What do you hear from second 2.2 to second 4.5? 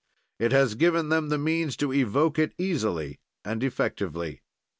it easily and effectively.